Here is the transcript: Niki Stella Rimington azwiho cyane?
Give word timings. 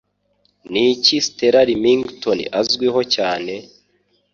Niki 0.71 1.15
Stella 1.25 1.61
Rimington 1.67 2.39
azwiho 2.59 2.99
cyane? 3.15 3.53